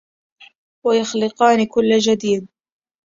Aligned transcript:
وَيُخْلِقَانِ 0.85 1.65
كُلَّ 1.67 1.97
جَدِيدٍ 1.97 2.47